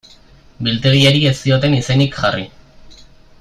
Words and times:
Biltegiari 0.67 1.21
ez 1.33 1.33
zioten 1.41 1.77
izenik 1.81 2.17
jarri. 2.23 2.49